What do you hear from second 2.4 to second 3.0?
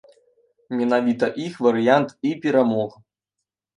перамог.